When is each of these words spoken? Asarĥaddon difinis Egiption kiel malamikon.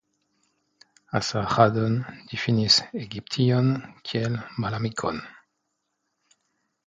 Asarĥaddon 1.17 1.97
difinis 2.31 2.77
Egiption 3.01 3.69
kiel 4.11 4.39
malamikon. 4.63 5.21